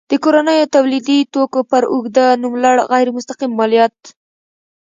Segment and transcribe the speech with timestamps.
[0.09, 3.95] د کورنیو تولیدي توکو پر اوږده نوملړ غیر مستقیم مالیات.